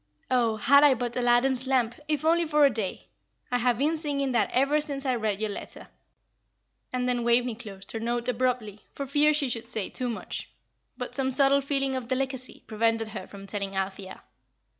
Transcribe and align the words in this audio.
'Oh, 0.31 0.55
had 0.57 0.83
I 0.83 0.95
but 0.95 1.15
Aladdin's 1.15 1.67
lamp, 1.67 1.93
if 2.07 2.25
only 2.25 2.43
for 2.43 2.65
a 2.65 2.71
day!' 2.71 3.09
I 3.51 3.59
have 3.59 3.77
been 3.77 3.95
singing 3.97 4.31
that 4.31 4.49
ever 4.51 4.81
since 4.81 5.05
I 5.05 5.13
read 5.13 5.39
your 5.39 5.51
letter." 5.51 5.89
And 6.91 7.07
then 7.07 7.23
Waveney 7.23 7.53
closed 7.53 7.91
her 7.91 7.99
note 7.99 8.27
abruptly, 8.27 8.83
for 8.95 9.05
fear 9.05 9.31
she 9.31 9.47
should 9.47 9.69
say 9.69 9.89
too 9.91 10.09
much; 10.09 10.49
but 10.97 11.13
some 11.13 11.29
subtle 11.29 11.61
feeling 11.61 11.95
of 11.95 12.07
delicacy 12.07 12.63
prevented 12.65 13.09
her 13.09 13.27
from 13.27 13.45
telling 13.45 13.75
Althea. 13.75 14.23